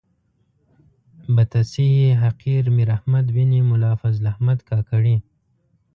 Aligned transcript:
بتصحیح 1.35 2.17
حقیر 2.23 2.63
میر 2.75 2.89
احمد 2.97 3.25
بن 3.35 3.49
ملا 3.69 3.91
فضل 4.01 4.23
احمد 4.33 4.59
کاکړي. 4.69 5.15